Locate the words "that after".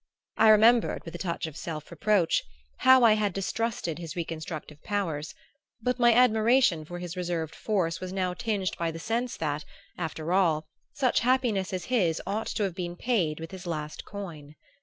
9.37-10.33